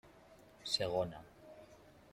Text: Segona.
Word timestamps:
Segona. 0.73 1.19